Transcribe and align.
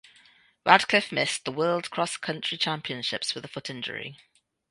Radcliffe 0.65 1.11
missed 1.11 1.45
the 1.45 1.51
World 1.51 1.91
Cross 1.91 2.17
Country 2.17 2.57
Championships 2.57 3.35
with 3.35 3.45
a 3.45 3.47
foot 3.47 3.69
injury. 3.69 4.17